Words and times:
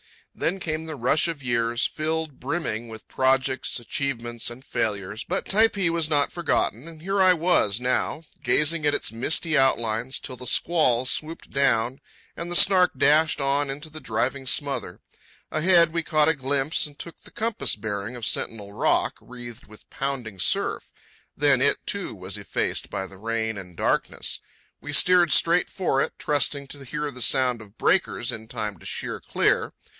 Then 0.33 0.59
came 0.59 0.85
the 0.85 0.95
rush 0.95 1.27
of 1.27 1.43
years, 1.43 1.85
filled 1.85 2.39
brimming 2.39 2.87
with 2.87 3.07
projects, 3.07 3.79
achievements, 3.79 4.49
and 4.49 4.65
failures; 4.65 5.23
but 5.25 5.45
Typee 5.45 5.91
was 5.91 6.09
not 6.09 6.31
forgotten, 6.31 6.87
and 6.87 7.01
here 7.01 7.21
I 7.21 7.33
was 7.33 7.79
now, 7.79 8.23
gazing 8.41 8.85
at 8.87 8.95
its 8.95 9.11
misty 9.11 9.55
outlines 9.55 10.19
till 10.19 10.37
the 10.37 10.47
squall 10.47 11.05
swooped 11.05 11.51
down 11.51 11.99
and 12.35 12.49
the 12.49 12.55
Snark 12.55 12.93
dashed 12.97 13.41
on 13.41 13.69
into 13.69 13.89
the 13.91 13.99
driving 13.99 14.47
smother. 14.47 15.01
Ahead, 15.51 15.91
we 15.93 16.01
caught 16.01 16.29
a 16.29 16.33
glimpse 16.33 16.87
and 16.87 16.97
took 16.97 17.21
the 17.21 17.29
compass 17.31 17.75
bearing 17.75 18.15
of 18.15 18.25
Sentinel 18.25 18.73
Rock, 18.73 19.17
wreathed 19.21 19.67
with 19.67 19.87
pounding 19.91 20.39
surf. 20.39 20.91
Then 21.37 21.61
it, 21.61 21.85
too, 21.85 22.15
was 22.15 22.39
effaced 22.39 22.89
by 22.89 23.05
the 23.05 23.17
rain 23.19 23.55
and 23.57 23.77
darkness. 23.77 24.39
We 24.79 24.93
steered 24.93 25.31
straight 25.31 25.69
for 25.69 26.01
it, 26.01 26.13
trusting 26.17 26.67
to 26.69 26.85
hear 26.85 27.11
the 27.11 27.21
sound 27.21 27.61
of 27.61 27.77
breakers 27.77 28.31
in 28.31 28.47
time 28.47 28.79
to 28.79 28.85
sheer 28.85 29.19
clear. 29.19 29.73